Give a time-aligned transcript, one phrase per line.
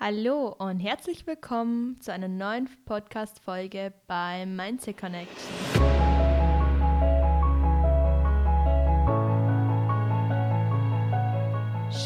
[0.00, 5.67] Hallo und herzlich willkommen zu einer neuen Podcast-Folge bei Mindset Connection.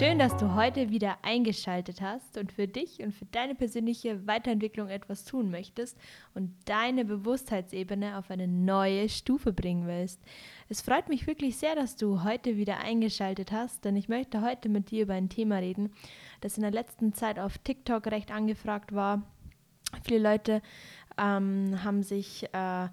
[0.03, 4.89] Schön, dass du heute wieder eingeschaltet hast und für dich und für deine persönliche Weiterentwicklung
[4.89, 5.97] etwas tun möchtest
[6.35, 10.21] und deine Bewusstheitsebene auf eine neue Stufe bringen willst.
[10.69, 14.69] Es freut mich wirklich sehr, dass du heute wieder eingeschaltet hast, denn ich möchte heute
[14.69, 15.93] mit dir über ein Thema reden,
[16.41, 19.23] das in der letzten Zeit auf TikTok recht angefragt war.
[20.03, 20.63] Viele Leute
[21.17, 22.89] ähm, haben sich äh,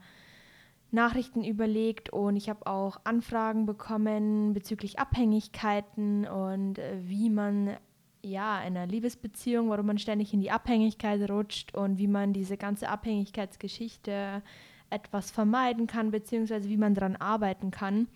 [0.92, 7.78] Nachrichten überlegt und ich habe auch Anfragen bekommen bezüglich Abhängigkeiten und äh, wie man
[8.24, 12.58] ja in einer Liebesbeziehung, warum man ständig in die Abhängigkeit rutscht und wie man diese
[12.58, 14.42] ganze Abhängigkeitsgeschichte
[14.90, 18.08] etwas vermeiden kann, beziehungsweise wie man daran arbeiten kann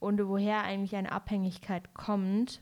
[0.00, 2.60] und woher eigentlich eine Abhängigkeit kommt.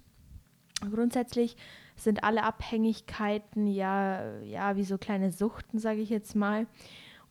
[0.91, 1.56] Grundsätzlich
[1.97, 6.66] sind alle Abhängigkeiten ja, ja wie so kleine Suchten, sage ich jetzt mal.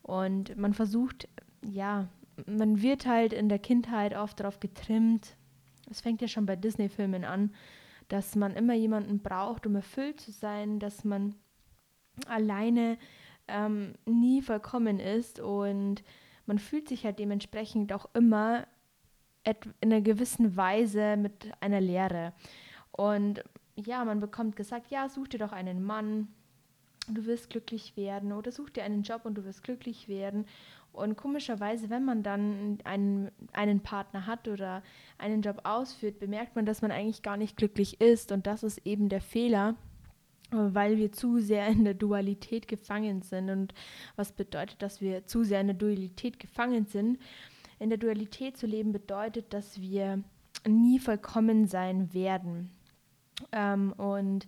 [0.02, 1.28] Und man versucht
[1.72, 2.08] ja,
[2.46, 5.38] man wird halt in der Kindheit oft darauf getrimmt,
[5.90, 7.54] es fängt ja schon bei Disney-Filmen an,
[8.08, 11.36] dass man immer jemanden braucht, um erfüllt zu sein, dass man
[12.28, 12.98] alleine
[13.48, 16.04] ähm, nie vollkommen ist und
[16.46, 18.68] man fühlt sich halt dementsprechend auch immer
[19.44, 22.34] in einer gewissen Weise mit einer Lehre.
[22.92, 23.44] Und
[23.76, 26.30] ja, man bekommt gesagt, ja, such dir doch einen Mann,
[27.08, 30.46] du wirst glücklich werden oder such dir einen Job und du wirst glücklich werden.
[30.96, 34.82] Und komischerweise, wenn man dann einen, einen Partner hat oder
[35.18, 38.32] einen Job ausführt, bemerkt man, dass man eigentlich gar nicht glücklich ist.
[38.32, 39.76] Und das ist eben der Fehler,
[40.52, 43.50] weil wir zu sehr in der Dualität gefangen sind.
[43.50, 43.74] Und
[44.16, 47.20] was bedeutet, dass wir zu sehr in der Dualität gefangen sind?
[47.80, 50.24] In der Dualität zu leben bedeutet, dass wir
[50.68, 52.72] nie vollkommen sein werden.
[53.52, 54.48] Ähm, und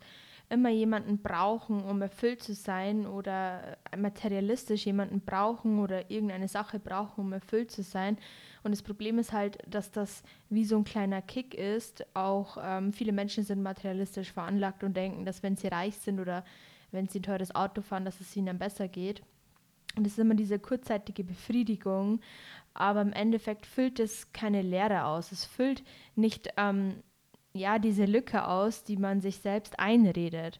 [0.50, 7.22] immer jemanden brauchen, um erfüllt zu sein oder materialistisch jemanden brauchen oder irgendeine Sache brauchen,
[7.26, 8.18] um erfüllt zu sein.
[8.64, 12.06] Und das Problem ist halt, dass das wie so ein kleiner Kick ist.
[12.16, 16.46] Auch ähm, viele Menschen sind materialistisch veranlagt und denken, dass wenn sie reich sind oder
[16.92, 19.22] wenn sie ein teures Auto fahren, dass es ihnen dann besser geht.
[19.98, 22.22] Und es ist immer diese kurzzeitige Befriedigung,
[22.74, 25.32] aber im Endeffekt füllt es keine Leere aus.
[25.32, 25.84] Es füllt
[26.16, 27.04] nicht ähm,
[27.58, 30.60] ja, diese Lücke aus, die man sich selbst einredet.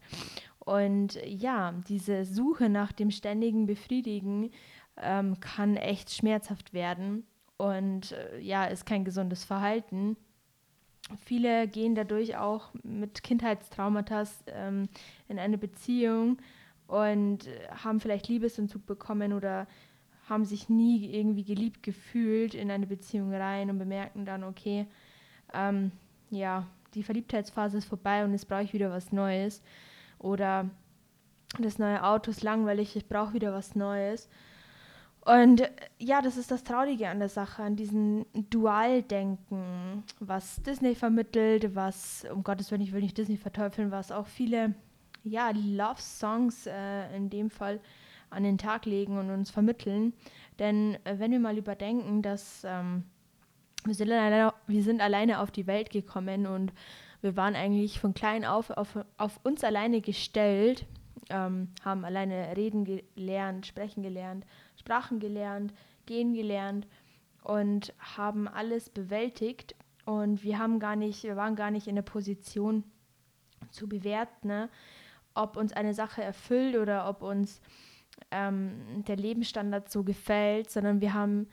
[0.60, 4.52] Und ja, diese Suche nach dem ständigen Befriedigen
[4.98, 7.26] ähm, kann echt schmerzhaft werden
[7.58, 10.18] und äh, ja, ist kein gesundes Verhalten.
[11.26, 14.90] Viele gehen dadurch auch mit Kindheitstraumata ähm,
[15.30, 16.38] in eine Beziehung
[16.88, 17.48] und
[17.84, 19.68] haben vielleicht Liebesentzug bekommen oder
[20.28, 24.86] haben sich nie irgendwie geliebt gefühlt in eine Beziehung rein und bemerken dann, okay,
[25.54, 25.92] ähm,
[26.30, 29.62] ja, die Verliebtheitsphase ist vorbei und jetzt brauche ich wieder was Neues.
[30.20, 30.70] Oder
[31.60, 34.30] das neue Auto ist langweilig, ich brauche wieder was Neues.
[35.22, 41.76] Und ja, das ist das Traurige an der Sache, an diesem Dualdenken, was Disney vermittelt,
[41.76, 44.74] was, um Gottes Willen, ich will nicht Disney verteufeln, was auch viele,
[45.26, 47.82] ja, Love-Songs äh, in dem Fall
[48.30, 50.14] an den Tag legen und uns vermitteln.
[50.60, 53.04] Denn äh, wenn wir mal überdenken, dass ähm,
[53.88, 56.74] wir sind, alleine, wir sind alleine auf die Welt gekommen und
[57.22, 60.86] wir waren eigentlich von klein auf auf, auf uns alleine gestellt,
[61.30, 64.46] ähm, haben alleine reden gelernt, sprechen gelernt,
[64.80, 65.74] Sprachen gelernt,
[66.06, 66.88] gehen gelernt
[67.44, 69.76] und haben alles bewältigt
[70.06, 72.84] und wir haben gar nicht, wir waren gar nicht in der Position
[73.72, 74.70] zu bewerten, ne,
[75.34, 77.62] ob uns eine Sache erfüllt oder ob uns
[78.32, 81.48] ähm, der Lebensstandard so gefällt, sondern wir haben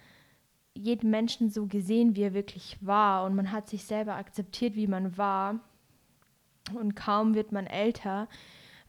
[0.74, 4.86] jeden Menschen so gesehen, wie er wirklich war und man hat sich selber akzeptiert, wie
[4.86, 5.60] man war.
[6.74, 8.28] Und kaum wird man älter,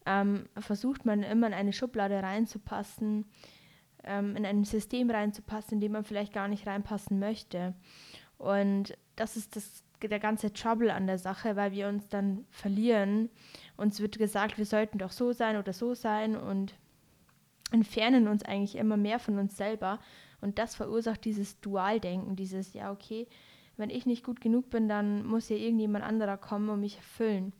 [0.05, 3.25] ähm, versucht man immer in eine Schublade reinzupassen,
[4.03, 7.73] ähm, in ein System reinzupassen, in dem man vielleicht gar nicht reinpassen möchte.
[8.37, 13.29] Und das ist das, der ganze Trouble an der Sache, weil wir uns dann verlieren.
[13.77, 16.75] Uns wird gesagt, wir sollten doch so sein oder so sein und
[17.71, 19.99] entfernen uns eigentlich immer mehr von uns selber
[20.41, 23.27] und das verursacht dieses Dualdenken, dieses, ja, okay,
[23.77, 27.53] wenn ich nicht gut genug bin, dann muss ja irgendjemand anderer kommen und mich erfüllen.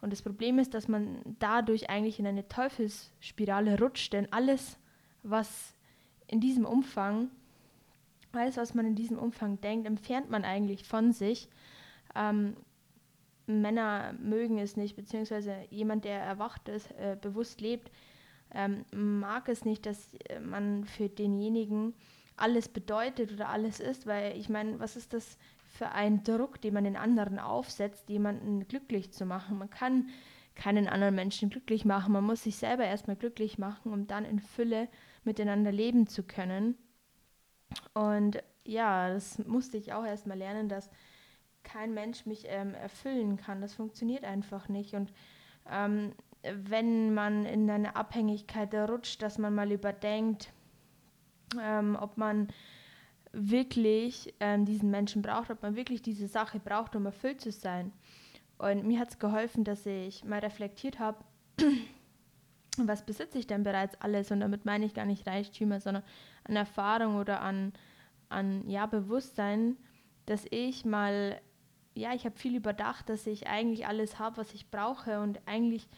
[0.00, 4.78] Und das Problem ist, dass man dadurch eigentlich in eine Teufelsspirale rutscht, denn alles,
[5.22, 5.74] was
[6.26, 7.30] in diesem Umfang,
[8.32, 11.48] alles, was man in diesem Umfang denkt, entfernt man eigentlich von sich.
[12.16, 12.56] Ähm,
[13.46, 17.90] Männer mögen es nicht, beziehungsweise jemand, der erwacht ist, äh, bewusst lebt,
[18.54, 21.94] ähm, mag es nicht, dass äh, man für denjenigen
[22.36, 26.74] alles bedeutet oder alles ist, weil ich meine, was ist das für ein Druck, den
[26.74, 29.58] man den anderen aufsetzt, jemanden glücklich zu machen?
[29.58, 30.08] Man kann
[30.54, 32.12] keinen anderen Menschen glücklich machen.
[32.12, 34.88] Man muss sich selber erstmal glücklich machen, um dann in Fülle
[35.24, 36.76] miteinander leben zu können.
[37.94, 40.90] Und ja, das musste ich auch erstmal lernen, dass
[41.62, 43.60] kein Mensch mich ähm, erfüllen kann.
[43.60, 44.94] Das funktioniert einfach nicht.
[44.94, 45.12] Und
[45.70, 50.52] ähm, wenn man in eine Abhängigkeit rutscht, dass man mal überdenkt,
[51.60, 52.48] ähm, ob man
[53.32, 57.92] wirklich ähm, diesen Menschen braucht, ob man wirklich diese Sache braucht, um erfüllt zu sein.
[58.58, 61.24] Und mir hat es geholfen, dass ich mal reflektiert habe,
[62.76, 64.30] was besitze ich denn bereits alles?
[64.30, 66.02] Und damit meine ich gar nicht Reichtümer, sondern
[66.44, 67.72] an Erfahrung oder an,
[68.28, 69.76] an ja, Bewusstsein,
[70.26, 71.40] dass ich mal,
[71.94, 75.20] ja, ich habe viel überdacht, dass ich eigentlich alles habe, was ich brauche.
[75.20, 75.88] Und eigentlich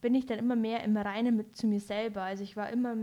[0.00, 2.22] bin ich dann immer mehr im Reinen mit zu mir selber.
[2.22, 2.96] Also ich war immer,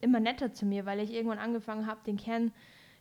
[0.00, 2.52] immer netter zu mir, weil ich irgendwann angefangen habe, den Kern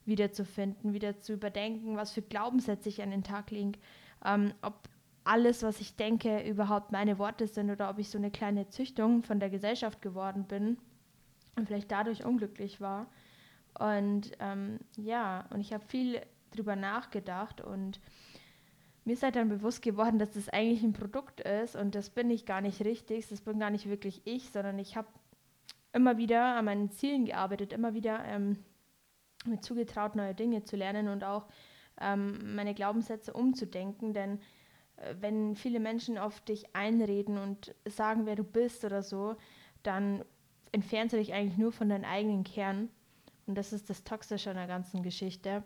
[0.05, 3.79] wiederzufinden, wieder zu überdenken, was für Glaubenssätze ich an den Tag lege,
[4.25, 4.89] ähm, ob
[5.23, 9.21] alles, was ich denke, überhaupt meine Worte sind oder ob ich so eine kleine Züchtung
[9.21, 10.77] von der Gesellschaft geworden bin
[11.55, 13.07] und vielleicht dadurch unglücklich war.
[13.77, 16.21] Und ähm, ja, und ich habe viel
[16.51, 17.99] drüber nachgedacht und
[19.09, 22.29] mir ist halt dann bewusst geworden, dass das eigentlich ein Produkt ist und das bin
[22.29, 25.07] ich gar nicht richtig, das bin gar nicht wirklich ich, sondern ich habe
[25.93, 28.57] immer wieder an meinen Zielen gearbeitet, immer wieder ähm,
[29.45, 31.47] mir zugetraut, neue Dinge zu lernen und auch
[31.99, 34.39] ähm, meine Glaubenssätze umzudenken, denn
[35.19, 39.37] wenn viele Menschen auf dich einreden und sagen, wer du bist oder so,
[39.81, 40.23] dann
[40.71, 42.89] entfernst du dich eigentlich nur von deinem eigenen Kern.
[43.47, 45.63] Und das ist das Toxische an der ganzen Geschichte.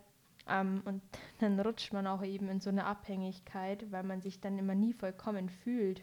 [0.47, 1.01] Ähm, und
[1.39, 4.93] dann rutscht man auch eben in so eine Abhängigkeit, weil man sich dann immer nie
[4.93, 6.01] vollkommen fühlt.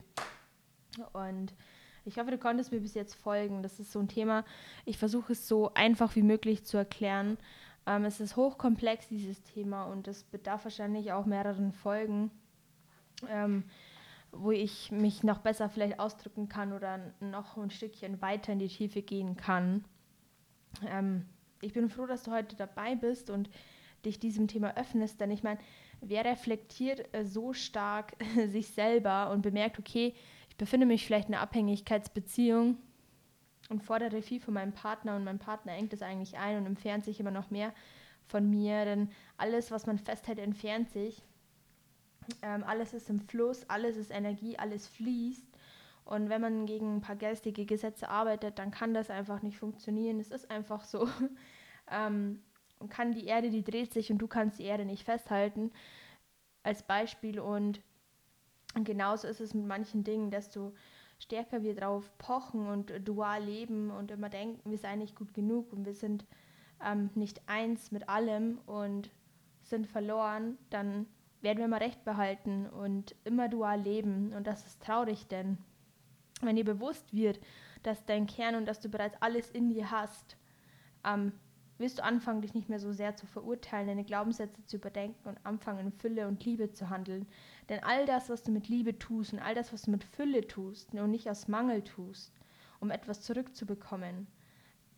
[1.12, 1.54] Und
[2.04, 3.62] ich hoffe, du konntest mir bis jetzt folgen.
[3.62, 4.44] Das ist so ein Thema,
[4.84, 7.38] ich versuche es so einfach wie möglich zu erklären.
[7.86, 12.30] Ähm, es ist hochkomplex, dieses Thema, und es bedarf wahrscheinlich auch mehreren Folgen
[13.28, 13.64] ähm,
[14.32, 18.68] wo ich mich noch besser vielleicht ausdrücken kann oder noch ein Stückchen weiter in die
[18.68, 19.84] Tiefe gehen kann.
[20.86, 21.26] Ähm,
[21.60, 23.50] ich bin froh, dass du heute dabei bist und
[24.04, 25.60] dich diesem Thema öffnest, denn ich meine,
[26.00, 28.12] wer reflektiert äh, so stark
[28.48, 30.14] sich selber und bemerkt, okay,
[30.48, 32.76] ich befinde mich vielleicht in einer Abhängigkeitsbeziehung
[33.68, 37.04] und fordere viel von meinem Partner und mein Partner engt es eigentlich ein und entfernt
[37.04, 37.72] sich immer noch mehr
[38.26, 41.22] von mir, denn alles, was man festhält, entfernt sich.
[42.42, 45.46] Ähm, alles ist im Fluss, alles ist Energie, alles fließt.
[46.04, 50.18] Und wenn man gegen ein paar geistige Gesetze arbeitet, dann kann das einfach nicht funktionieren.
[50.18, 51.08] Es ist einfach so.
[51.90, 52.42] ähm,
[52.88, 55.70] kann die Erde, die dreht sich und du kannst die Erde nicht festhalten.
[56.62, 57.40] Als Beispiel.
[57.40, 57.80] Und,
[58.84, 60.72] genauso ist es mit manchen Dingen, desto
[61.18, 65.72] stärker wir drauf pochen und dual leben und immer denken, wir seien nicht gut genug
[65.72, 66.24] und wir sind
[66.82, 69.10] ähm, nicht eins mit allem und
[69.62, 71.06] sind verloren, dann
[71.42, 74.32] werden wir mal recht behalten und immer dual leben.
[74.32, 75.58] Und das ist traurig, denn
[76.42, 77.40] wenn dir bewusst wird,
[77.82, 80.36] dass dein Kern und dass du bereits alles in dir hast,
[81.04, 81.32] ähm,
[81.80, 85.38] wirst du anfangen, dich nicht mehr so sehr zu verurteilen, deine Glaubenssätze zu überdenken und
[85.44, 87.26] anfangen, in Fülle und Liebe zu handeln.
[87.68, 90.46] Denn all das, was du mit Liebe tust und all das, was du mit Fülle
[90.46, 92.32] tust und nicht aus Mangel tust,
[92.78, 94.26] um etwas zurückzubekommen,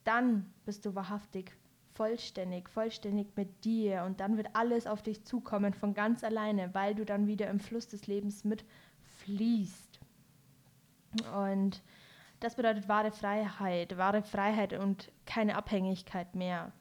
[0.04, 1.52] dann bist du wahrhaftig
[1.94, 6.94] vollständig, vollständig mit dir und dann wird alles auf dich zukommen von ganz alleine, weil
[6.94, 10.00] du dann wieder im Fluss des Lebens mitfließt.
[11.36, 11.82] Und
[12.42, 16.72] das bedeutet wahre Freiheit, wahre Freiheit und keine Abhängigkeit mehr.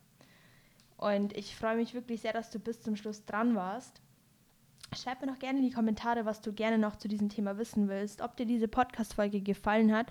[0.98, 4.02] Und ich freue mich wirklich sehr, dass du bis zum Schluss dran warst.
[4.96, 7.88] Schreib mir noch gerne in die Kommentare, was du gerne noch zu diesem Thema wissen
[7.88, 10.08] willst, ob dir diese Podcast-Folge gefallen hat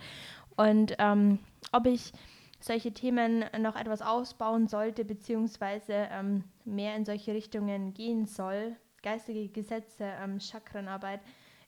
[0.56, 1.38] und ähm,
[1.72, 2.12] ob ich
[2.60, 9.48] solche Themen noch etwas ausbauen sollte, beziehungsweise ähm, mehr in solche Richtungen gehen soll, geistige
[9.48, 11.20] Gesetze, ähm, Chakrenarbeit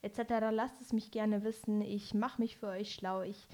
[0.03, 1.81] etc., lasst es mich gerne wissen.
[1.81, 3.23] Ich mache mich für euch schlau.
[3.23, 3.47] Ich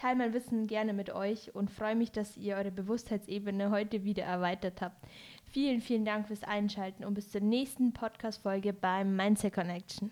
[0.00, 4.24] teile mein Wissen gerne mit euch und freue mich, dass ihr eure Bewusstheitsebene heute wieder
[4.24, 4.96] erweitert habt.
[5.44, 10.10] Vielen, vielen Dank fürs Einschalten und bis zur nächsten Podcast-Folge beim Mindset Connection.